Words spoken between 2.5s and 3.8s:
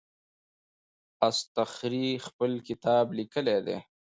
کتاب لیکلی دی.